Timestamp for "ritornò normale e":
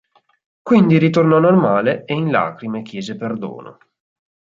0.97-2.15